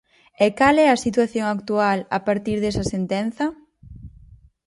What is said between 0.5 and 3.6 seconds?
cal é a situación actual a partir desa sentenza?